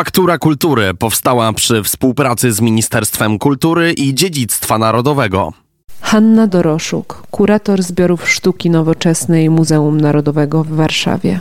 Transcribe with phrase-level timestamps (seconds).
[0.00, 5.52] Faktura Kultury powstała przy współpracy z Ministerstwem Kultury i Dziedzictwa Narodowego.
[6.00, 11.40] Hanna Doroszuk, kurator zbiorów sztuki nowoczesnej Muzeum Narodowego w Warszawie.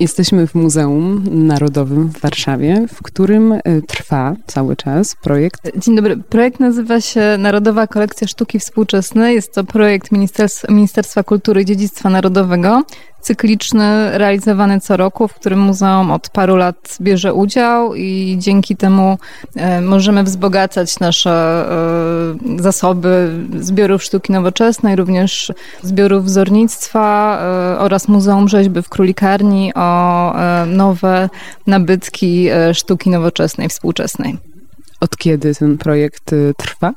[0.00, 5.78] Jesteśmy w Muzeum Narodowym w Warszawie, w którym y, trwa cały czas projekt.
[5.78, 6.16] Dzień dobry.
[6.16, 9.34] Projekt nazywa się Narodowa Kolekcja Sztuki Współczesnej.
[9.34, 12.82] Jest to projekt Ministerstwa, Ministerstwa Kultury i Dziedzictwa Narodowego
[13.22, 19.18] cykliczny, realizowany co roku, w którym muzeum od paru lat bierze udział i dzięki temu
[19.56, 27.38] e, możemy wzbogacać nasze e, zasoby zbiorów sztuki nowoczesnej, również zbiorów wzornictwa
[27.74, 30.32] e, oraz Muzeum Rzeźby w Królikarni o
[30.66, 31.28] nowe
[31.66, 34.36] nabytki sztuki nowoczesnej, współczesnej.
[35.00, 36.92] Od kiedy ten projekt trwa?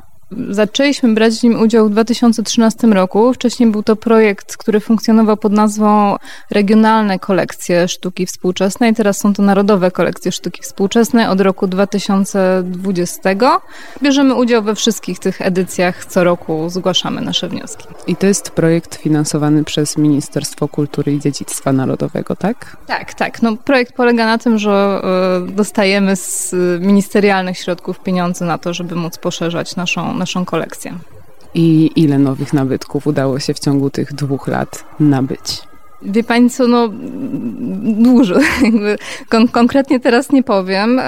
[0.50, 3.34] Zaczęliśmy brać w nim udział w 2013 roku.
[3.34, 6.16] Wcześniej był to projekt, który funkcjonował pod nazwą
[6.52, 8.96] Regionalne Kolekcje Sztuki Współczesnej.
[8.96, 13.22] Teraz są to Narodowe Kolekcje Sztuki Współczesnej od roku 2020.
[14.04, 16.06] Bierzemy udział we wszystkich tych edycjach.
[16.06, 17.88] Co roku zgłaszamy nasze wnioski.
[18.08, 22.78] I to jest projekt finansowany przez Ministerstwo Kultury i Dziedzictwa Narodowego, tak?
[22.88, 23.42] Tak, tak.
[23.42, 25.02] No, projekt polega na tym, że
[25.50, 30.94] y, dostajemy z ministerialnych środków pieniądze na to, żeby móc poszerzać naszą naszą kolekcję.
[31.54, 35.62] I ile nowych nabytków udało się w ciągu tych dwóch lat nabyć?
[36.02, 36.90] Wie Pani co, no
[37.84, 38.36] dużo.
[39.30, 41.04] Kon konkretnie teraz nie powiem, e,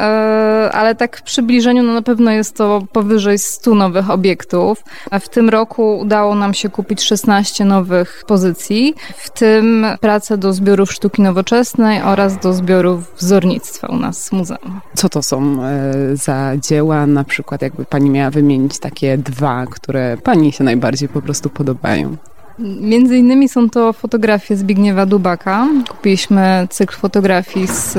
[0.71, 4.83] ale tak w przybliżeniu no na pewno jest to powyżej 100 nowych obiektów.
[5.21, 10.91] W tym roku udało nam się kupić 16 nowych pozycji, w tym pracę do zbiorów
[10.91, 14.81] sztuki nowoczesnej oraz do zbiorów wzornictwa u nas w muzeum.
[14.95, 17.07] Co to są e, za dzieła?
[17.07, 22.17] Na przykład jakby Pani miała wymienić takie dwa, które Pani się najbardziej po prostu podobają.
[22.59, 25.67] Między innymi są to fotografie Zbigniewa Dubaka.
[25.89, 27.93] Kupiliśmy cykl fotografii z,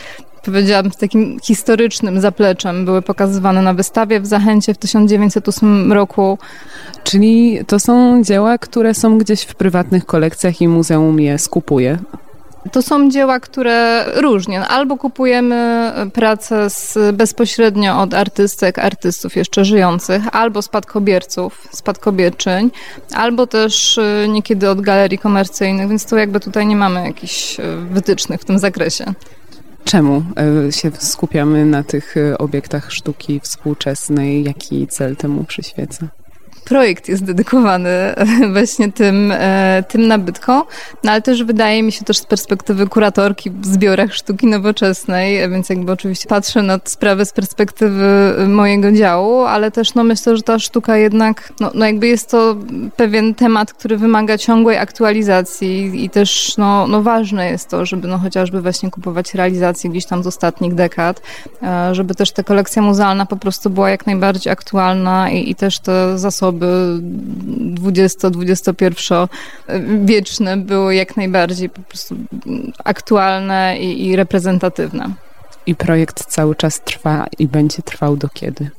[0.45, 6.39] powiedziałabym, z takim historycznym zapleczem były pokazywane na wystawie w Zachęcie w 1908 roku.
[7.05, 11.99] Czyli to są dzieła, które są gdzieś w prywatnych kolekcjach i muzeum je skupuje?
[12.73, 14.61] To są dzieła, które różnie.
[14.61, 22.71] Albo kupujemy pracę z, bezpośrednio od artystek, artystów jeszcze żyjących, albo spadkobierców, spadkobierczyń,
[23.13, 27.63] albo też y, niekiedy od galerii komercyjnych, więc tu jakby tutaj nie mamy jakichś y,
[27.91, 29.05] wytycznych w tym zakresie.
[29.85, 30.23] Czemu
[30.69, 34.45] y, się skupiamy na tych obiektach sztuki współczesnej?
[34.45, 36.09] Jaki cel temu przyświeca?
[36.69, 38.15] Projekt jest dedykowany
[38.53, 40.63] właśnie tym, e, tym nabytkom,
[41.05, 45.69] no ale też wydaje mi się też z perspektywy kuratorki w zbiorach sztuki nowoczesnej, więc
[45.69, 50.59] jakby oczywiście patrzę na sprawę z perspektywy mojego działu, ale też no myślę, że ta
[50.59, 52.57] sztuka jednak, no, no jakby jest to
[52.97, 58.19] pewien temat, który wymaga ciągłej aktualizacji i też no, no ważne jest to, żeby no
[58.19, 61.23] chociażby właśnie kupować realizacje gdzieś tam z ostatnich dekad,
[61.63, 65.79] e, żeby też ta kolekcja muzealna po prostu była jak najbardziej aktualna i, i też
[65.79, 67.01] te zasoby osoby
[67.75, 69.29] 20-21
[70.05, 72.17] wieczne były jak najbardziej po prostu
[72.85, 75.11] aktualne i, i reprezentatywne.
[75.67, 78.71] I projekt cały czas trwa i będzie trwał do kiedy?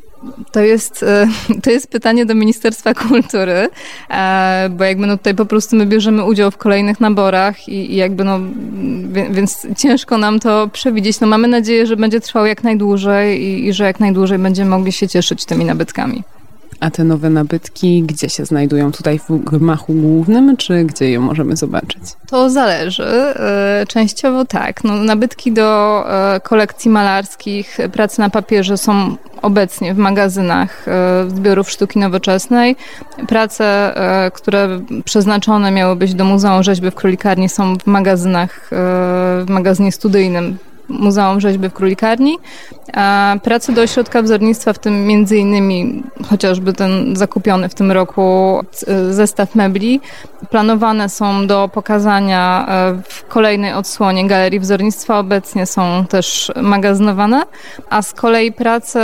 [0.52, 1.28] To jest, e,
[1.64, 3.70] to jest pytanie do Ministerstwa Kultury,
[4.10, 7.96] e, bo jakby no tutaj po prostu my bierzemy udział w kolejnych naborach i, i
[7.96, 8.40] jakby no,
[9.32, 11.20] więc ciężko nam to przewidzieć.
[11.20, 14.92] No mamy nadzieję, że będzie trwał jak najdłużej i, i że jak najdłużej będziemy mogli
[14.92, 16.24] się cieszyć tymi nabytkami.
[16.80, 18.92] A te nowe nabytki gdzie się znajdują?
[18.92, 22.02] Tutaj w gmachu głównym, czy gdzie je możemy zobaczyć?
[22.28, 23.04] To zależy.
[23.04, 24.84] E, częściowo tak.
[24.84, 26.04] No, nabytki do
[26.36, 32.76] e, kolekcji malarskich, pracy na papierze są obecnie w magazynach e, zbiorów sztuki nowoczesnej.
[33.28, 33.94] Prace,
[34.34, 40.58] które przeznaczone miały być do Muzeum Rzeźby w Królikarni są w magazynach, w magazynie studyjnym
[40.90, 42.38] Muzeum Rzeźby w Królikarni.
[43.44, 48.60] Prace do ośrodka wzornictwa, w tym między innymi chociażby ten zakupiony w tym roku
[49.10, 50.02] zestaw mebli,
[50.50, 55.20] planowane są do pokazania e, w kolejnej odsłonie Galerii Wzornictwa.
[55.20, 57.44] Obecnie są też magazynowane,
[57.90, 59.00] a z kolei prace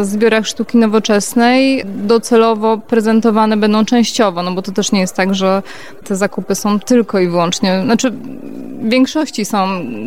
[0.00, 5.34] w zbiorach sztuki nowoczesnej docelowo prezentowane będą częściowo, no bo to też nie jest tak,
[5.34, 5.62] że
[6.04, 9.66] te zakupy są tylko i wyłącznie, znaczy w większości są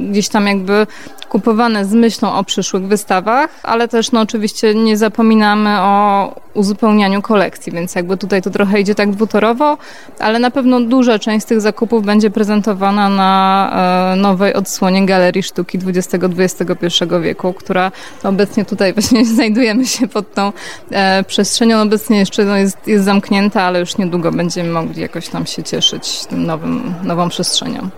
[0.09, 0.88] gdzieś tam jakby
[1.29, 7.71] kupowane z myślą o przyszłych wystawach, ale też no oczywiście nie zapominamy o uzupełnianiu kolekcji,
[7.71, 9.77] więc jakby tutaj to trochę idzie tak dwutorowo,
[10.19, 15.44] ale na pewno duża część z tych zakupów będzie prezentowana na e, nowej odsłonie Galerii
[15.44, 17.91] Sztuki XX-XXI wieku, która
[18.24, 20.53] obecnie tutaj właśnie znajdujemy się pod tą
[20.91, 21.81] e, przestrzenią.
[21.81, 26.25] Obecnie jeszcze no, jest, jest zamknięta, ale już niedługo będziemy mogli jakoś tam się cieszyć
[26.25, 27.89] tym nowym, nową przestrzenią.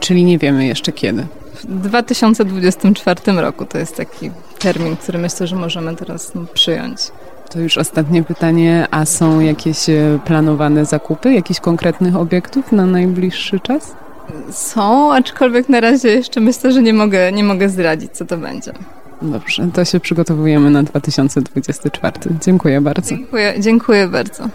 [0.00, 1.26] Czyli nie wiemy jeszcze kiedy.
[1.54, 7.00] W 2024 roku to jest taki termin, który myślę, że możemy teraz no, przyjąć.
[7.50, 13.60] To już ostatnie pytanie, a są jakieś e, planowane zakupy jakichś konkretnych obiektów na najbliższy
[13.60, 13.94] czas?
[14.50, 18.72] Są, aczkolwiek na razie jeszcze myślę, że nie mogę, nie mogę zdradzić, co to będzie.
[19.22, 22.12] Dobrze, to się przygotowujemy na 2024.
[22.44, 23.08] Dziękuję bardzo.
[23.08, 24.48] Dziękuję, dziękuję bardzo.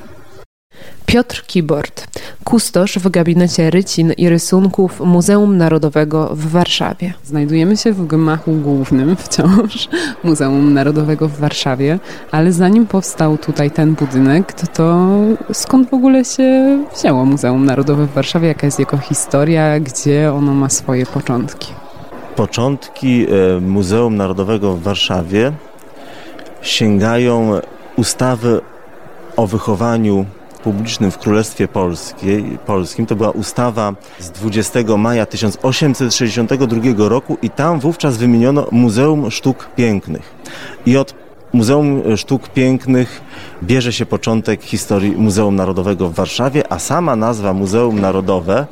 [1.06, 2.08] Piotr Kibord,
[2.44, 7.14] kustosz w gabinecie rycin i rysunków Muzeum Narodowego w Warszawie.
[7.24, 9.90] Znajdujemy się w gmachu głównym wciąż
[10.24, 12.00] Muzeum Narodowego w Warszawie,
[12.32, 15.10] ale zanim powstał tutaj ten budynek, to, to
[15.54, 18.48] skąd w ogóle się wzięło Muzeum Narodowe w Warszawie?
[18.48, 19.80] Jaka jest jego historia?
[19.80, 21.74] Gdzie ono ma swoje początki?
[22.36, 25.52] Początki e, Muzeum Narodowego w Warszawie
[26.62, 27.60] sięgają
[27.98, 28.62] ustawy
[29.36, 30.26] o wychowaniu
[30.64, 33.06] publicznym w Królestwie Polskiej, Polskim.
[33.06, 40.36] To była ustawa z 20 maja 1862 roku i tam wówczas wymieniono Muzeum Sztuk Pięknych.
[40.86, 41.14] I od
[41.54, 43.22] Muzeum Sztuk Pięknych
[43.64, 48.68] bierze się początek historii Muzeum Narodowego w Warszawie, a sama nazwa Muzeum Narodowe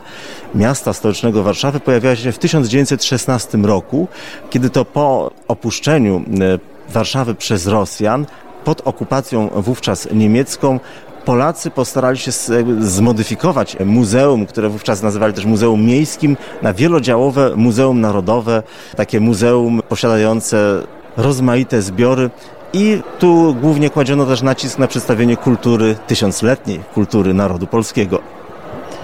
[0.55, 4.07] miasta stołecznego Warszawy pojawiła się w 1916 roku,
[4.49, 8.25] kiedy to po opuszczeniu e, Warszawy przez Rosjan
[8.63, 10.79] pod okupacją wówczas niemiecką
[11.25, 12.31] Polacy postarali się
[12.79, 18.63] zmodyfikować muzeum, które wówczas nazywali też Muzeum Miejskim, na wielodziałowe Muzeum Narodowe,
[18.95, 20.81] takie muzeum posiadające
[21.17, 22.29] rozmaite zbiory.
[22.73, 28.19] I tu głównie kładziono też nacisk na przedstawienie kultury, tysiącletniej kultury narodu polskiego.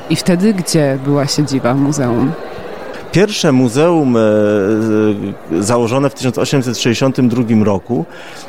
[0.09, 2.31] I wtedy gdzie była siedziba muzeum?
[3.17, 8.05] Pierwsze muzeum e, e, założone w 1862 roku,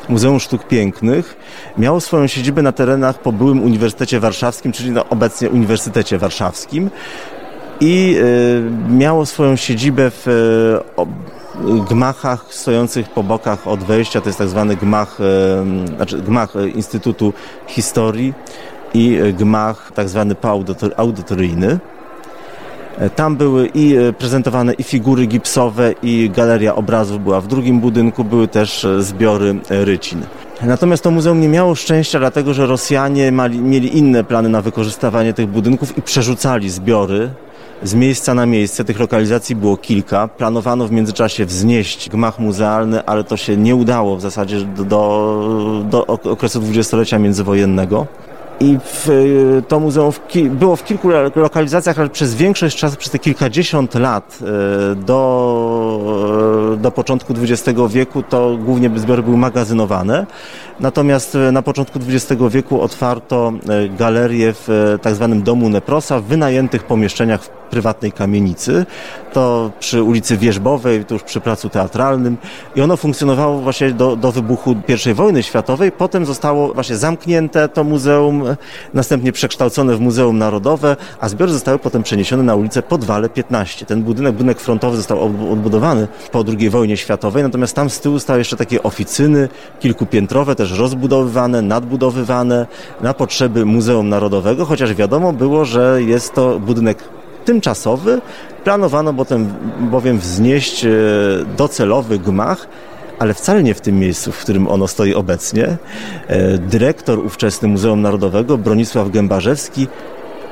[0.09, 1.37] Muzeum Sztuk Pięknych,
[1.77, 6.89] miało swoją siedzibę na terenach po byłym Uniwersytecie Warszawskim, czyli no obecnie Uniwersytecie Warszawskim
[7.79, 8.17] i
[8.89, 10.27] e, miało swoją siedzibę w
[11.89, 15.17] gmachach stojących po bokach od wejścia, to jest tak zwany gmach,
[15.95, 17.33] znaczy gmach Instytutu
[17.67, 18.33] Historii
[18.93, 20.35] i gmach tak zwany
[20.97, 21.79] audytoryjny.
[22.99, 27.79] E, tam były i e, prezentowane i figury gipsowe, i galeria obrazów była w drugim
[27.79, 30.21] budynku, były też e, zbiory rycin.
[30.61, 35.33] Natomiast to muzeum nie miało szczęścia, dlatego że Rosjanie mali, mieli inne plany na wykorzystywanie
[35.33, 37.29] tych budynków i przerzucali zbiory
[37.83, 38.85] z miejsca na miejsce.
[38.85, 40.27] Tych lokalizacji było kilka.
[40.27, 45.83] Planowano w międzyczasie wznieść gmach muzealny, ale to się nie udało w zasadzie do, do,
[45.89, 48.07] do okresu dwudziestolecia międzywojennego.
[48.59, 49.09] I w,
[49.67, 50.19] to muzeum w
[50.49, 56.91] było w kilku lokalizacjach, ale przez większość czasu, przez te kilkadziesiąt lat e, do, do
[56.91, 60.25] początku XX wieku, to głównie zbiory były magazynowane.
[60.79, 66.83] Natomiast na początku XX wieku otwarto e, galerię w tak zwanym domu Neprosa w wynajętych
[66.83, 68.85] pomieszczeniach w prywatnej kamienicy.
[69.33, 72.37] To przy ulicy Wierzbowej, tuż przy placu teatralnym
[72.75, 74.75] i ono funkcjonowało właśnie do, do wybuchu
[75.09, 75.91] I wojny światowej.
[75.91, 78.43] Potem zostało właśnie zamknięte to muzeum,
[78.93, 83.85] następnie przekształcone w Muzeum Narodowe, a zbiory zostały potem przeniesione na ulicę Podwale 15.
[83.85, 88.39] Ten budynek, budynek frontowy został odbudowany po II wojnie światowej, natomiast tam z tyłu stały
[88.39, 89.49] jeszcze takie oficyny
[89.79, 92.67] kilkupiętrowe, też rozbudowywane, nadbudowywane
[93.01, 97.18] na potrzeby Muzeum Narodowego, chociaż wiadomo było, że jest to budynek
[97.49, 98.21] tymczasowy.
[98.63, 100.89] Planowano bowiem, bowiem wznieść e,
[101.57, 102.67] docelowy gmach,
[103.19, 105.77] ale wcale nie w tym miejscu, w którym ono stoi obecnie.
[106.27, 109.87] E, dyrektor ówczesny Muzeum Narodowego, Bronisław Gębarzewski,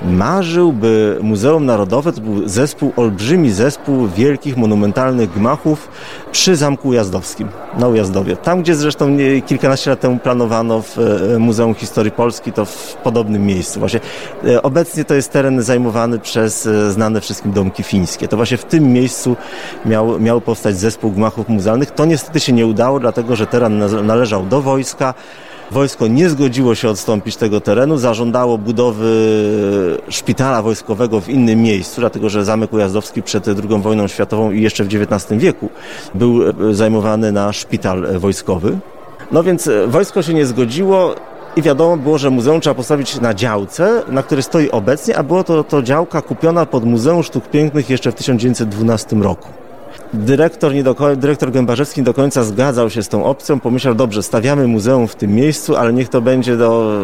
[0.02, 5.90] marzył, by Muzeum Narodowe to był zespół, olbrzymi zespół wielkich, monumentalnych gmachów
[6.32, 8.36] przy Zamku Ujazdowskim, na Ujazdowie.
[8.36, 13.46] Tam, gdzie zresztą kilkanaście lat temu planowano w e, Muzeum Historii Polski, to w podobnym
[13.46, 13.80] miejscu.
[13.80, 14.00] Właśnie
[14.48, 18.28] e, obecnie to jest teren zajmowany przez e, znane wszystkim domki fińskie.
[18.28, 19.36] To właśnie w tym miejscu
[19.86, 21.92] miał, miał powstać zespół gmachów muzealnych.
[21.92, 25.14] To niestety się nie udało, dlatego że teren należał do wojska.
[25.72, 29.08] Wojsko nie zgodziło się odstąpić tego terenu, zażądało budowy
[30.10, 34.84] szpitala wojskowego w innym miejscu, dlatego że Zamek Ujazdowski przed II wojną światową i jeszcze
[34.84, 35.70] w XIX wieku
[36.16, 36.40] był
[36.72, 38.78] zajmowany na szpital wojskowy.
[39.32, 41.16] No więc wojsko się nie zgodziło,
[41.58, 45.44] i wiadomo było, że muzeum trzeba postawić na działce, na której stoi obecnie, a było
[45.44, 49.67] to, to działka kupiona pod Muzeum Sztuk Pięknych jeszcze w 1912 roku.
[50.14, 53.60] Dyrektor, nie do, dyrektor Gębarzewski nie do końca zgadzał się z tą opcją.
[53.60, 57.00] Pomyślał, dobrze, stawiamy muzeum w tym miejscu, ale niech to będzie do...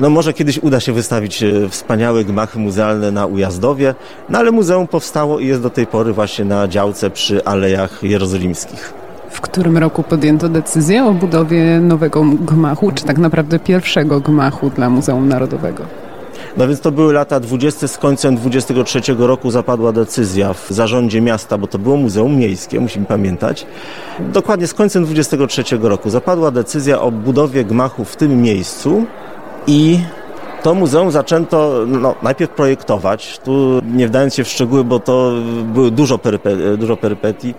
[0.00, 3.94] No może kiedyś uda się wystawić e, wspaniałe gmachy muzealne na Ujazdowie,
[4.28, 8.94] no ale muzeum powstało i jest do tej pory właśnie na działce przy Alejach Jerozolimskich.
[9.30, 14.90] W którym roku podjęto decyzję o budowie nowego gmachu, czy tak naprawdę pierwszego gmachu dla
[14.90, 16.03] Muzeum Narodowego?
[16.56, 17.88] No więc to były lata 20.
[17.88, 23.06] Z końcem 23 roku zapadła decyzja w zarządzie miasta, bo to było muzeum miejskie, musimy
[23.06, 23.66] pamiętać.
[24.20, 29.06] Dokładnie z końcem 23 roku zapadła decyzja o budowie gmachu w tym miejscu
[29.66, 29.98] i
[30.62, 35.32] to muzeum zaczęto no, najpierw projektować, tu nie wdając się w szczegóły, bo to
[35.64, 37.54] było dużo, perype, dużo perypetii.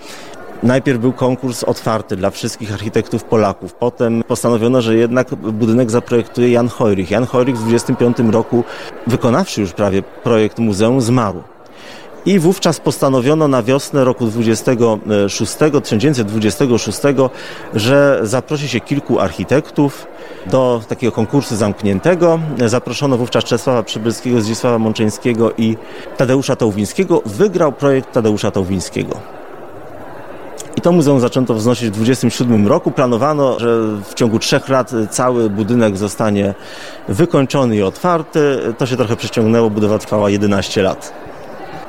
[0.66, 3.74] Najpierw był konkurs otwarty dla wszystkich architektów Polaków.
[3.74, 7.12] Potem postanowiono, że jednak budynek zaprojektuje Jan Hojrich.
[7.12, 8.64] Jan Hojrich w 25 roku,
[9.08, 11.44] wykonawszy już prawie projekt muzeum, zmarł.
[12.26, 14.64] I wówczas postanowiono na wiosnę roku 26,
[15.84, 17.00] 1926,
[17.74, 20.08] że zaprosi się kilku architektów
[20.46, 22.40] do takiego konkursu zamkniętego.
[22.66, 25.78] Zaproszono wówczas Czesława Przybylskiego, Zdzisława Mączeńskiego i
[26.18, 27.22] Tadeusza Tauwińskiego.
[27.26, 29.20] Wygrał projekt Tadeusza Tauwińskiego.
[30.75, 32.91] I to muzeum zaczęto wznosić w 27 roku.
[32.91, 36.53] Planowano, że w ciągu trzech lat cały budynek zostanie
[37.08, 38.60] wykończony i otwarty.
[38.77, 41.13] To się trochę przeciągnęło, budowa trwała 11 lat.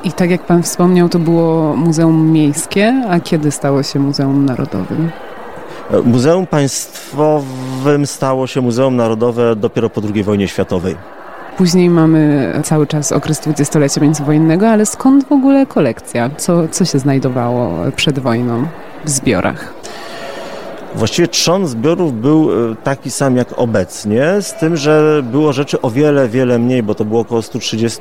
[0.04, 5.10] I tak jak Pan wspomniał, to było Muzeum Miejskie, a kiedy stało się Muzeum Narodowym?
[6.04, 10.96] Muzeum Państwowym stało się Muzeum Narodowe dopiero po II wojnie światowej.
[11.56, 16.30] Później mamy cały czas okres dwudziestolecia międzywojennego, ale skąd w ogóle kolekcja?
[16.36, 18.66] Co, co się znajdowało przed wojną
[19.04, 19.74] w zbiorach?
[20.94, 25.90] Właściwie trzon zbiorów był e, taki sam jak obecnie, z tym, że było rzeczy o
[25.90, 28.00] wiele, wiele mniej, bo to było około 130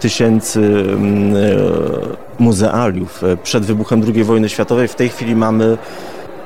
[0.00, 1.38] tysięcy mm, e,
[2.38, 4.88] muzealiów e, przed wybuchem II wojny światowej.
[4.88, 5.78] W tej chwili mamy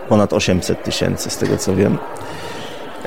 [0.08, 1.98] ponad 800 tysięcy, z tego co wiem.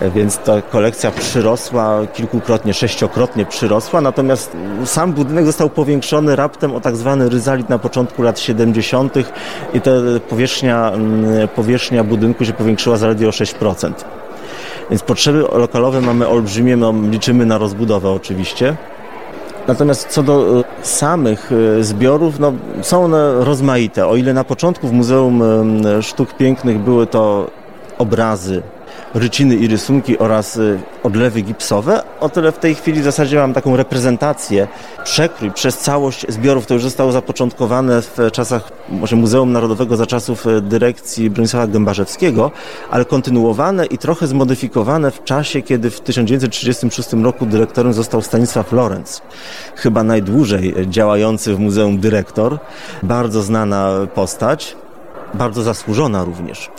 [0.02, 4.52] E, więc ta kolekcja przyrosła kilkukrotnie, sześciokrotnie przyrosła, natomiast
[4.86, 9.14] sam budynek został powiększony raptem o tak zwany ryzalit na początku lat 70.
[9.74, 9.92] i ta
[10.30, 14.06] powierzchnia, mm, powierzchnia budynku się powiększyła zaledwie o 6%.
[14.90, 18.76] Więc potrzeby lokalowe mamy olbrzymie, no, liczymy na rozbudowę oczywiście.
[19.68, 24.08] Natomiast co do e, samych e, zbiorów, no, są one rozmaite.
[24.08, 25.44] O ile na początku w Muzeum
[26.02, 27.48] Sztuk Pięknych były to
[27.98, 28.62] obrazy
[29.14, 32.04] ryciny i rysunki oraz y, odlewy gipsowe.
[32.20, 34.68] O tyle w tej chwili w zasadzie mam taką reprezentację,
[35.04, 36.66] przekrój przez całość zbiorów.
[36.66, 42.52] To już zostało zapoczątkowane w czasach może Muzeum Narodowego za czasów y, dyrekcji Bronisława Gębarzewskiego,
[42.92, 49.22] ale kontynuowane i trochę zmodyfikowane w czasie, kiedy w 1936 roku dyrektorem został Stanisław Lorenz.
[49.76, 52.60] Chyba najdłużej działający w muzeum dyrektor.
[53.04, 54.76] Bardzo znana postać,
[55.34, 56.70] bardzo zasłużona również.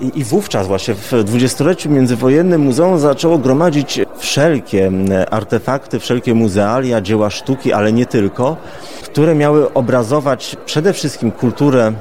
[0.00, 4.90] I, I wówczas właśnie w dwudziestoleciu międzywojennym muzeum zaczęło gromadzić wszelkie
[5.30, 8.56] artefakty, wszelkie muzealia, dzieła sztuki, ale nie tylko,
[9.04, 11.92] które miały obrazować przede wszystkim kulturę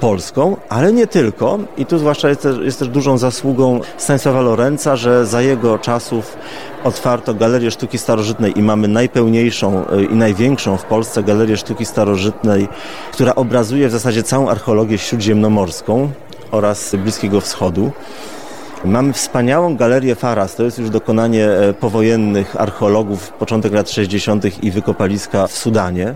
[0.00, 1.58] polską, ale nie tylko.
[1.76, 6.36] I tu zwłaszcza jest też, jest też dużą zasługą Stanisława Lorenza, że za jego czasów
[6.84, 12.68] otwarto Galerię Sztuki Starożytnej i mamy najpełniejszą e, i największą w Polsce Galerię Sztuki Starożytnej,
[13.12, 16.10] która obrazuje w zasadzie całą archeologię śródziemnomorską
[16.50, 17.92] oraz Bliskiego Wschodu.
[18.84, 24.64] Mamy wspaniałą galerię Faras, to jest już dokonanie e, powojennych archeologów, początek lat 60.
[24.64, 26.14] i wykopaliska w Sudanie.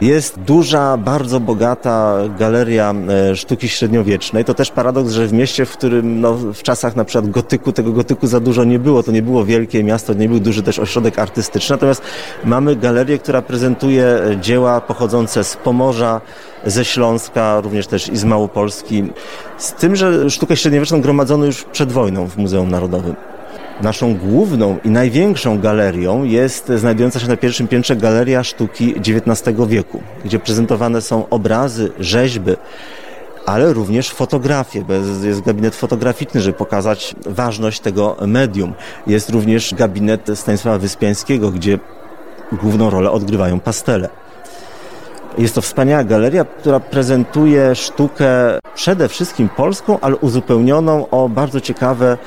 [0.00, 2.94] Jest duża, bardzo bogata galeria
[3.30, 4.44] e, sztuki średniowiecznej.
[4.44, 7.92] To też paradoks, że w mieście, w którym no, w czasach na przykład gotyku, tego
[7.92, 11.18] gotyku za dużo nie było, to nie było wielkie miasto, nie był duży też ośrodek
[11.18, 11.74] artystyczny.
[11.74, 12.02] Natomiast
[12.44, 16.20] mamy galerię, która prezentuje e, dzieła pochodzące z Pomorza,
[16.66, 19.04] ze Śląska, również też i z Małopolski.
[19.58, 23.35] Z tym, że sztukę średniowieczną gromadzono już przed wojną w Muzeum Narodowym.
[23.82, 30.02] Naszą główną i największą galerią jest znajdująca się na pierwszym piętrze Galeria Sztuki XIX wieku,
[30.24, 32.52] gdzie prezentowane są obrazy, rzeźby,
[33.46, 34.84] ale również fotografie,
[35.22, 38.74] jest gabinet fotograficzny, żeby pokazać ważność tego medium.
[39.06, 41.78] Jest również gabinet Stanisława Wyspiańskiego, gdzie
[42.52, 44.08] główną rolę odgrywają pastele.
[45.38, 48.26] Jest to wspaniała galeria, która prezentuje sztukę
[48.74, 52.18] przede wszystkim polską, ale uzupełnioną o bardzo ciekawe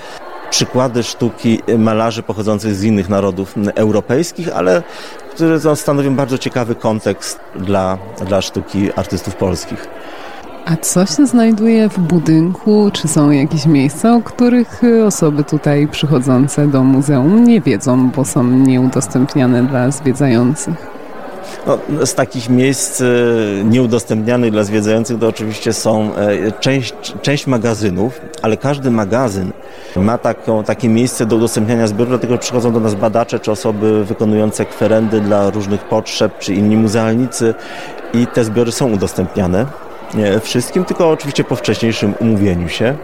[0.50, 4.84] przykłady sztuki malarzy pochodzących z innych narodów europejskich, ale
[5.32, 9.88] które stanowią bardzo ciekawy kontekst dla, dla sztuki artystów polskich.
[10.66, 12.90] A co się znajduje w budynku?
[12.94, 18.44] Czy są jakieś miejsca, o których osoby tutaj przychodzące do muzeum nie wiedzą, bo są
[18.44, 20.99] nieudostępniane dla zwiedzających?
[21.68, 23.06] No, z takich miejsc e,
[23.64, 29.52] nieudostępnianych dla zwiedzających to oczywiście są e, część, część magazynów, ale każdy magazyn
[29.96, 34.66] ma taką, takie miejsce do udostępniania zbioru, dlatego przychodzą do nas badacze czy osoby wykonujące
[34.66, 37.54] kwerendy dla różnych potrzeb, czy inni muzealnicy
[38.14, 39.66] i te zbiory są udostępniane
[40.14, 42.98] nie wszystkim, tylko oczywiście po wcześniejszym umówieniu się.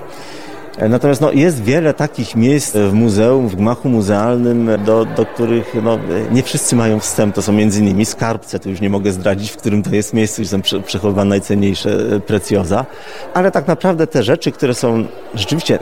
[0.77, 5.73] E, natomiast no, jest wiele takich miejsc w muzeum, w gmachu muzealnym, do, do których
[5.83, 5.99] no,
[6.31, 7.35] nie wszyscy mają wstęp.
[7.35, 10.41] To są między innymi skarbce, tu już nie mogę zdradzić, w którym to jest miejsce,
[10.41, 12.85] gdzie są przechowywane najcenniejsze e, precjoza.
[13.33, 15.05] Ale tak naprawdę te rzeczy, które są
[15.35, 15.79] rzeczywiście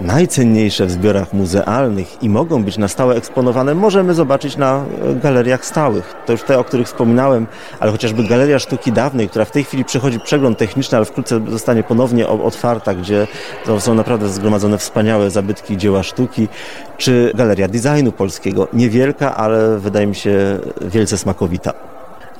[0.00, 5.64] najcenniejsze w zbiorach muzealnych i mogą być na stałe eksponowane, możemy zobaczyć na e, galeriach
[5.64, 6.14] stałych.
[6.26, 7.46] To już te, o których wspominałem,
[7.80, 11.82] ale chociażby Galeria Sztuki Dawnej, która w tej chwili przechodzi przegląd techniczny, ale wkrótce zostanie
[11.82, 13.26] ponownie otwarta, gdzie
[13.78, 16.48] są naprawdę zgromadzone wspaniałe zabytki dzieła sztuki,
[16.96, 18.68] czy Galeria Designu Polskiego.
[18.72, 21.89] Niewielka, ale wydaje mi się wielce smakowita.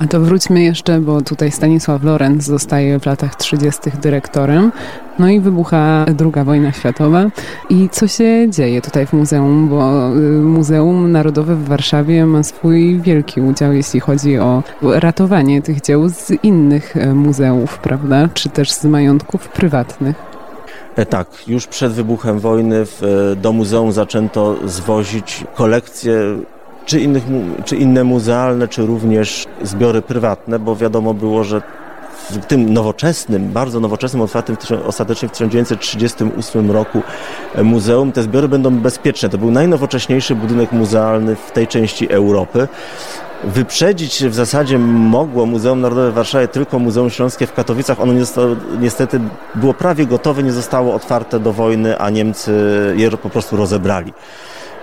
[0.01, 3.81] A to wróćmy jeszcze, bo tutaj Stanisław Lorenz zostaje w latach 30.
[4.03, 4.73] dyrektorem.
[5.19, 7.31] No i wybucha II wojna światowa.
[7.71, 9.69] I co się dzieje tutaj w muzeum?
[9.69, 15.81] Bo y, Muzeum Narodowe w Warszawie ma swój wielki udział, jeśli chodzi o ratowanie tych
[15.81, 18.29] dzieł z innych e, muzeów, prawda?
[18.35, 20.17] Czy też z majątków prywatnych.
[20.97, 26.15] E, tak, już przed wybuchem wojny w, e, do muzeum zaczęto zwozić kolekcje
[26.91, 27.25] czy, innych,
[27.65, 31.63] czy inne muzealne, czy również zbiory prywatne, bo wiadomo było, że
[32.31, 34.57] w tym nowoczesnym, bardzo nowoczesnym, otwartym
[34.87, 37.03] ostatecznie w 1938 roku
[37.55, 39.29] e, muzeum, te zbiory będą bezpieczne.
[39.29, 42.69] To był najnowocześniejszy budynek muzealny w tej części Europy.
[43.45, 48.01] Wyprzedzić w zasadzie mogło Muzeum Narodowe w Warszawie tylko Muzeum Śląskie w Katowicach.
[48.01, 48.13] Ono
[48.81, 49.21] niestety
[49.55, 52.53] było prawie gotowe, nie zostało otwarte do wojny, a Niemcy
[52.97, 54.13] je po prostu rozebrali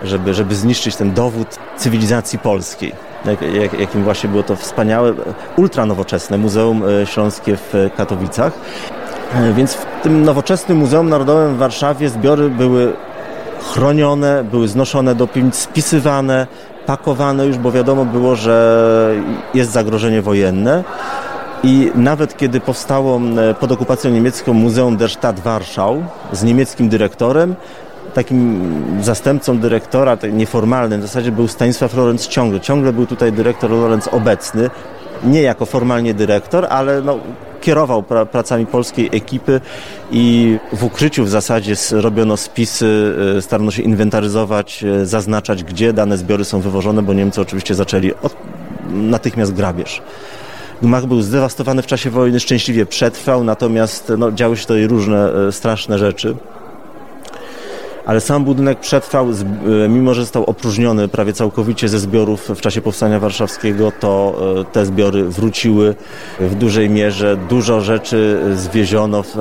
[0.03, 2.93] żeby, żeby zniszczyć ten dowód cywilizacji polskiej.
[3.25, 5.13] Jak, jak, jakim właśnie było to wspaniałe,
[5.57, 8.53] ultranowoczesne Muzeum e, Śląskie w Katowicach.
[9.35, 12.93] E, więc w tym nowoczesnym Muzeum Narodowym w Warszawie zbiory były
[13.73, 16.47] chronione, były znoszone do piwnic, spisywane,
[16.85, 19.15] pakowane już, bo wiadomo było, że
[19.53, 20.83] jest zagrożenie wojenne.
[21.63, 23.21] I nawet kiedy powstało
[23.59, 27.55] pod okupacją niemiecką Muzeum der Stadt Warschau z niemieckim dyrektorem,
[28.17, 28.61] takim
[29.01, 32.59] zastępcą dyrektora, nieformalnym w zasadzie był Stanisław Lorenz ciągle.
[32.59, 34.69] Ciągle był tutaj dyrektor Lorenz obecny,
[35.23, 37.19] nie jako formalnie dyrektor, ale no,
[37.61, 39.61] kierował pra pracami polskiej ekipy
[40.11, 46.17] i w ukryciu w zasadzie robiono spisy, e, starano się inwentaryzować, e, zaznaczać, gdzie dane
[46.17, 48.35] zbiory są wywożone, bo Niemcy oczywiście zaczęli od,
[48.89, 50.01] natychmiast grabież.
[50.81, 55.51] Gmach był zdewastowany w czasie wojny, szczęśliwie przetrwał, natomiast no, działy się tutaj różne e,
[55.51, 56.35] straszne rzeczy
[58.07, 62.81] ale sam budynek przetrwał, e, mimo że został opróżniony prawie całkowicie ze zbiorów w czasie
[62.81, 65.95] Powstania Warszawskiego, to e, te zbiory wróciły
[66.39, 67.37] w dużej mierze.
[67.49, 69.35] Dużo rzeczy zwieziono w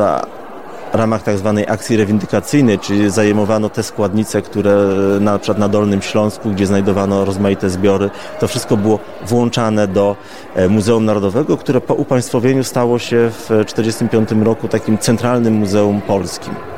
[0.93, 4.77] ramach tak zwanej akcji rewindykacyjnej, czyli zajmowano te składnice, które
[5.21, 10.17] na przykład na Dolnym Śląsku, gdzie znajdowano rozmaite zbiory, to wszystko było włączane do
[10.55, 16.76] e, Muzeum Narodowego, które po upaństwowieniu stało się w 1945 roku takim centralnym muzeum polskim.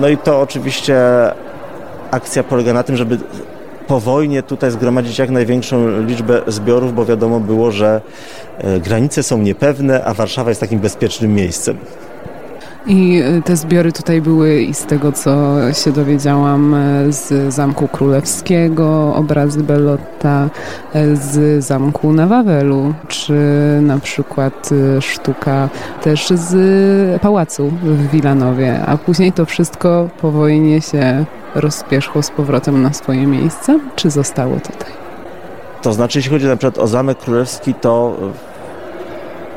[0.00, 0.96] No i to oczywiście
[2.10, 3.18] akcja polega na tym, żeby
[3.86, 8.00] po wojnie tutaj zgromadzić jak największą liczbę zbiorów, bo wiadomo było, że
[8.58, 11.78] e, granice są niepewne, a Warszawa jest takim bezpiecznym miejscem.
[12.88, 17.88] I e, te zbiory tutaj były i z tego, co się dowiedziałam, e, z Zamku
[17.88, 20.50] Królewskiego, obrazy Bellotta,
[20.94, 23.34] e, z Zamku na Wawelu, czy
[23.82, 24.70] na przykład
[25.00, 25.68] sztuka
[26.02, 31.24] też z Pałacu w Wilanowie, a później to wszystko po wojnie się
[31.54, 34.92] rozpierzchło z powrotem na swoje miejsce, czy zostało tutaj?
[35.82, 38.16] To znaczy, jeśli chodzi na przykład o Zamek Królewski, to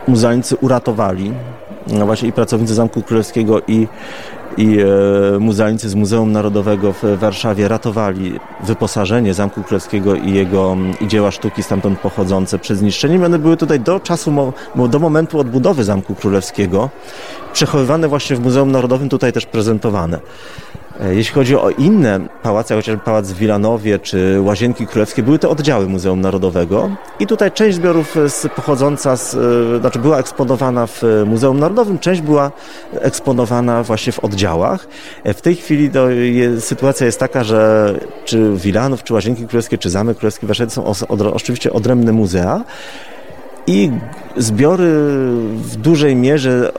[0.07, 1.33] muzealnicy uratowali
[1.87, 3.87] właśnie i pracownicy Zamku Królewskiego i
[4.57, 4.77] i
[5.35, 11.31] e, muzealnicy z Muzeum Narodowego w Warszawie ratowali wyposażenie Zamku Królewskiego i jego i dzieła
[11.31, 13.23] sztuki stamtąd pochodzące przed zniszczeniem.
[13.23, 14.53] One były tutaj do czasu,
[14.89, 16.89] do momentu odbudowy Zamku Królewskiego
[17.53, 20.19] przechowywane właśnie w Muzeum Narodowym, tutaj też prezentowane.
[20.99, 25.49] E, jeśli chodzi o inne pałace, chociażby Pałac w Wilanowie czy Łazienki Królewskie, były to
[25.49, 31.03] oddziały Muzeum Narodowego i tutaj część zbiorów z, pochodząca z, e, znaczy była eksponowana w
[31.25, 32.51] Muzeum Narodowym, część była
[32.93, 34.87] eksponowana właśnie w oddziałach.
[35.23, 37.93] E, w tej chwili je, sytuacja jest taka, że
[38.25, 42.11] czy Wilanów, czy Łazienki Królewskie, czy Zamek Królewski w Warszawie są os, od, oczywiście odrębne
[42.11, 42.63] muzea
[43.67, 43.91] i
[44.37, 44.87] zbiory
[45.53, 46.71] w dużej mierze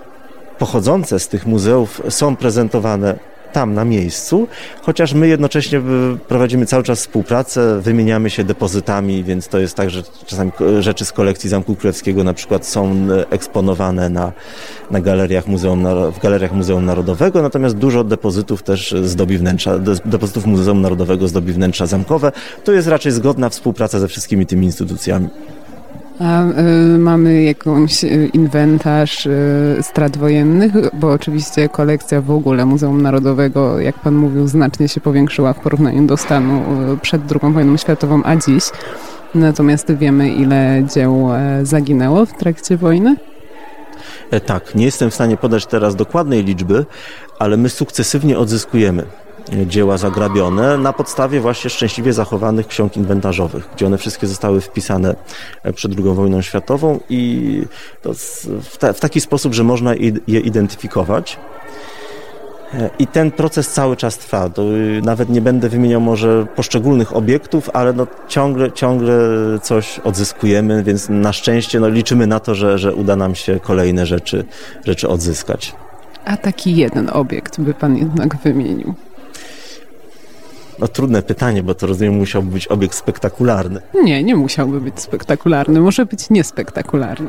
[0.59, 4.49] pochodzące z tych muzeów są prezentowane tam na miejscu,
[4.83, 5.83] chociaż my jednocześnie
[6.29, 11.12] prowadzimy cały czas współpracę, wymieniamy się depozytami, więc to jest tak, że czasami rzeczy z
[11.12, 12.97] kolekcji Zamku Królewskiego na przykład są
[13.31, 14.33] eksponowane na,
[14.91, 20.81] na galeriach Muzeum, w galeriach Muzeum Narodowego, natomiast dużo depozytów też zdobi wnętrza, depozytów Muzeum
[20.81, 22.33] Narodowego zdobi wnętrza zamkowe.
[22.65, 25.29] To jest raczej zgodna współpraca ze wszystkimi tymi instytucjami.
[26.20, 33.03] A y, mamy jakąś y, inwentarz y, strat wojennych, bo oczywiście kolekcja w ogóle Muzeum
[33.03, 36.62] Narodowego, jak pan mówił, znacznie się powiększyła w porównaniu do stanu
[37.03, 38.64] przed II wojną światową, a dziś.
[39.35, 43.16] Natomiast wiemy, ile dzieł e, zaginęło w trakcie wojny?
[44.31, 46.87] E, tak, nie jestem w stanie podać teraz dokładnej liczby,
[47.38, 49.07] ale my sukcesywnie odzyskujemy
[49.66, 55.14] dzieła zagrabione na podstawie właśnie szczęśliwie zachowanych ksiąg inwentarzowych, gdzie one wszystkie zostały wpisane
[55.62, 57.62] e, przed II wojną światową i
[58.62, 59.94] w, ta, w taki sposób, że można
[60.26, 61.38] je identyfikować.
[62.74, 64.50] E, I ten proces cały czas trwa.
[64.59, 69.14] Y, nawet nie będę wymieniał może poszczególnych obiektów, ale no ciągle, ciągle
[69.62, 74.07] coś odzyskujemy, więc na szczęście no liczymy na to, że, że uda nam się kolejne
[74.07, 74.44] rzeczy,
[74.85, 75.74] rzeczy odzyskać.
[76.24, 78.94] A taki jeden obiekt by pan jednak wymienił?
[80.83, 83.81] No trudne pytanie, bo to rozumiem musiałby być obiekt spektakularny.
[84.05, 87.29] Nie, nie musiałby być spektakularny, może być niespektakularny.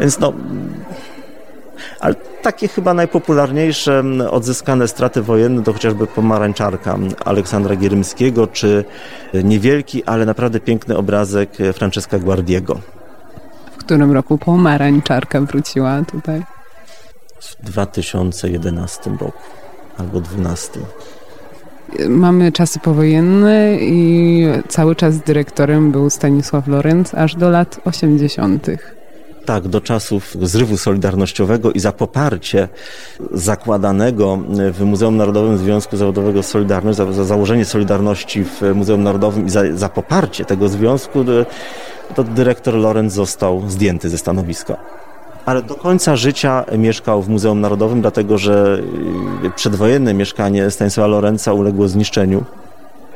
[0.00, 0.32] Więc no...
[2.00, 8.84] Ale takie chyba najpopularniejsze odzyskane straty wojenne to chociażby pomarańczarka Aleksandra Gierymskiego, czy
[9.44, 12.80] niewielki, ale naprawdę piękny obrazek Francesca Guardiego.
[13.72, 16.42] W którym roku pomarańczarka wróciła tutaj?
[17.40, 19.32] W 2011 roku
[19.98, 21.17] albo 2012.
[22.08, 28.66] Mamy czasy powojenne i cały czas dyrektorem był Stanisław Lorenz aż do lat 80.
[29.44, 32.68] Tak, do czasów zrywu solidarnościowego i za poparcie
[33.32, 34.38] zakładanego
[34.72, 39.62] w Muzeum Narodowym Związku Zawodowego Solidarność, za, za założenie Solidarności w Muzeum Narodowym i za,
[39.74, 41.24] za poparcie tego związku,
[42.14, 44.76] to dyrektor Lorenz został zdjęty ze stanowiska
[45.48, 48.80] ale do końca życia mieszkał w Muzeum Narodowym, dlatego że
[49.44, 52.44] y, przedwojenne mieszkanie Stanisława Lorenza uległo zniszczeniu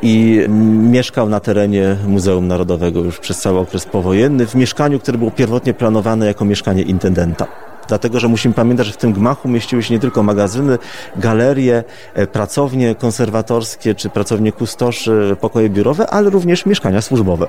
[0.03, 0.45] i
[0.91, 5.75] mieszkał na terenie Muzeum Narodowego już przez cały okres powojenny, w mieszkaniu, które było pierwotnie
[5.75, 7.47] planowane jako mieszkanie intendenta.
[7.89, 10.79] Dlatego, że musimy pamiętać, że w tym gmachu mieściły się nie tylko magazyny,
[11.17, 17.47] galerie, e, pracownie konserwatorskie czy pracownie kustoszy, pokoje biurowe, ale również mieszkania służbowe.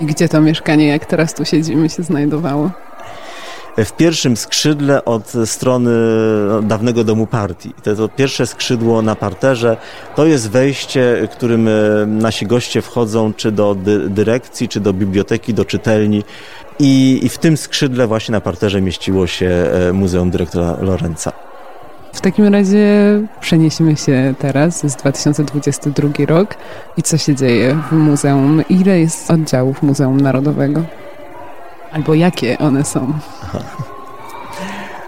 [0.00, 2.70] I gdzie to mieszkanie, jak teraz tu siedzimy, się znajdowało?
[3.84, 5.90] W pierwszym skrzydle od strony
[6.62, 7.74] dawnego domu partii.
[7.82, 9.76] To, to pierwsze skrzydło na parterze
[10.14, 11.72] to jest wejście, którym e,
[12.06, 16.24] nasi goście wchodzą czy do dy dyrekcji, czy do biblioteki, do czytelni.
[16.78, 21.32] I, I w tym skrzydle właśnie na parterze mieściło się e, Muzeum Dyrektora Lorenza.
[22.12, 22.86] W takim razie
[23.40, 26.54] przeniesiemy się teraz, jest 2022 rok
[26.96, 28.62] i co się dzieje w muzeum?
[28.68, 30.82] Ile jest oddziałów Muzeum Narodowego?
[31.96, 33.12] Albo jakie one są?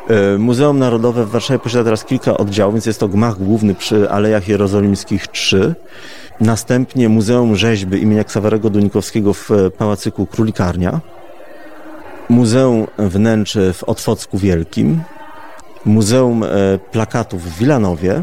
[0.09, 4.11] E, Muzeum Narodowe w Warszawie posiada teraz kilka oddziałów, więc jest to gmach główny przy
[4.11, 5.75] Alejach Jerozolimskich 3.
[6.41, 11.01] Następnie Muzeum Rzeźby imienia Ksawerego Dunikowskiego w Pałacyku Królikarnia.
[12.29, 15.01] Muzeum Wnętrze w Otwocku Wielkim.
[15.85, 16.49] Muzeum e,
[16.93, 18.23] Plakatów w Wilanowie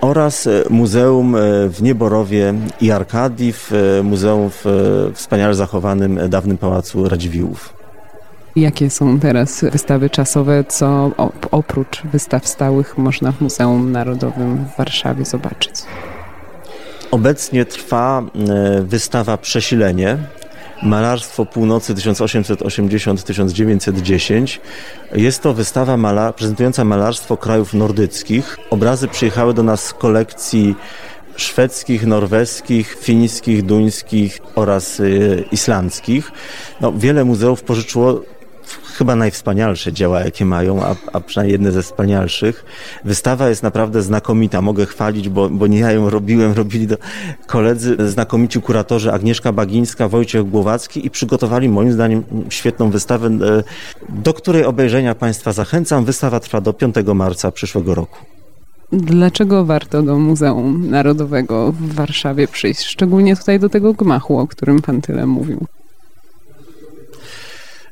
[0.00, 1.36] oraz e, Muzeum
[1.68, 4.64] w Nieborowie i Arkadii, w Muzeum w
[5.14, 7.83] wspaniale zachowanym dawnym Pałacu Radziwiłłów.
[8.56, 11.10] Jakie są teraz wystawy czasowe, co
[11.50, 15.72] oprócz wystaw stałych można w Muzeum Narodowym w Warszawie zobaczyć?
[17.10, 18.24] Obecnie trwa e,
[18.82, 20.18] wystawa Przesilenie,
[20.82, 24.58] Malarstwo Północy 1880-1910.
[25.14, 28.58] Jest to wystawa mala prezentująca malarstwo krajów nordyckich.
[28.70, 30.74] Obrazy przyjechały do nas z kolekcji
[31.36, 36.32] szwedzkich, norweskich, fińskich, duńskich oraz y, islandzkich.
[36.80, 38.20] No, wiele muzeów pożyczyło
[38.98, 42.64] chyba najwspanialsze dzieła, jakie mają, a, a przynajmniej jedne ze wspanialszych.
[43.04, 44.62] Wystawa jest naprawdę znakomita.
[44.62, 46.96] Mogę chwalić, bo, bo nie ja ją robiłem, robili to
[47.46, 53.62] koledzy, znakomici kuratorzy Agnieszka Bagińska, Wojciech Głowacki i przygotowali moim zdaniem świetną wystawę, e,
[54.08, 56.04] do której obejrzenia Państwa zachęcam.
[56.04, 58.18] Wystawa trwa do 5 marca przyszłego roku.
[58.92, 62.84] Dlaczego warto do Muzeum Narodowego w Warszawie przyjść?
[62.84, 65.66] Szczególnie tutaj do tego gmachu, o którym pan tyle mówił.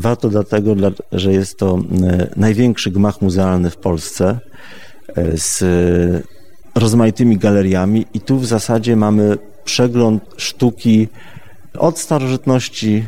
[0.03, 0.75] Warto dlatego,
[1.13, 4.41] że jest to e, największy gmach muzealny w Polsce
[5.17, 5.65] e, z
[6.75, 11.09] rozmaitymi galeriami i tu w zasadzie mamy przegląd sztuki
[11.79, 13.05] od starożytności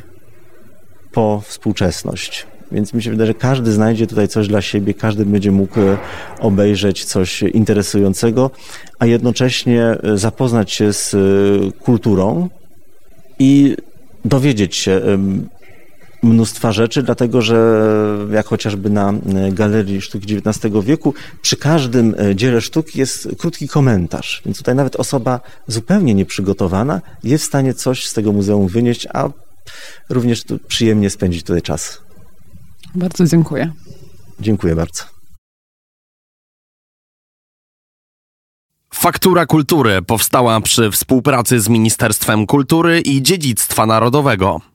[1.13, 2.47] po współczesność.
[2.73, 5.99] Więc mi się wydaje, że każdy znajdzie tutaj coś dla siebie, każdy będzie mógł e,
[6.41, 8.51] obejrzeć coś interesującego,
[8.99, 11.17] a jednocześnie zapoznać się z
[11.81, 12.49] kulturą
[13.39, 13.77] i
[14.25, 15.01] dowiedzieć się
[16.25, 17.85] mnóstwa rzeczy, dlatego że
[18.33, 23.69] jak chociażby na e, Galerii Sztuki XIX wieku, przy każdym e, dziele sztuki jest krótki
[23.69, 24.43] komentarz.
[24.47, 29.29] Więc tutaj nawet osoba zupełnie nieprzygotowana jest w stanie coś z tego muzeum wynieść, a
[30.09, 32.01] również przyjemnie spędzić tutaj czas.
[32.95, 33.73] Bardzo dziękuję.
[34.41, 35.05] Dziękuję bardzo.
[38.95, 44.74] Faktura Kultury powstała przy współpracy z Ministerstwem Kultury i Dziedzictwa Narodowego.